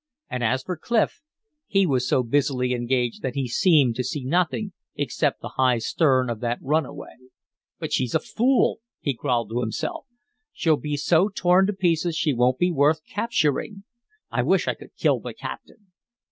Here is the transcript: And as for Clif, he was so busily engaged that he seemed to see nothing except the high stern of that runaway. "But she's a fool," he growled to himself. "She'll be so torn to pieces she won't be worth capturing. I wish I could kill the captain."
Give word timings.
And 0.31 0.43
as 0.43 0.63
for 0.63 0.77
Clif, 0.77 1.21
he 1.67 1.85
was 1.85 2.07
so 2.07 2.23
busily 2.23 2.73
engaged 2.73 3.21
that 3.21 3.35
he 3.35 3.47
seemed 3.47 3.95
to 3.97 4.03
see 4.03 4.23
nothing 4.23 4.73
except 4.95 5.41
the 5.41 5.49
high 5.61 5.77
stern 5.77 6.27
of 6.27 6.39
that 6.39 6.57
runaway. 6.59 7.15
"But 7.77 7.93
she's 7.93 8.15
a 8.15 8.19
fool," 8.19 8.79
he 8.99 9.13
growled 9.13 9.51
to 9.51 9.59
himself. 9.59 10.07
"She'll 10.53 10.75
be 10.77 10.97
so 10.97 11.29
torn 11.29 11.67
to 11.67 11.73
pieces 11.73 12.15
she 12.15 12.33
won't 12.33 12.57
be 12.57 12.71
worth 12.71 13.01
capturing. 13.07 13.83
I 14.31 14.41
wish 14.41 14.67
I 14.67 14.73
could 14.73 14.95
kill 14.95 15.19
the 15.19 15.35
captain." 15.35 15.91